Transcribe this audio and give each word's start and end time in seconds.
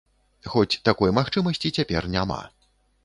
Хоць 0.53 0.79
такой 0.89 1.13
магчымасці 1.19 1.73
цяпер 1.77 2.11
няма. 2.17 2.43